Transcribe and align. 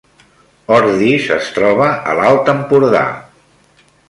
Ordis 0.77 1.27
es 1.37 1.51
troba 1.59 1.91
a 2.13 2.17
l’Alt 2.21 2.51
Empordà 2.57 3.05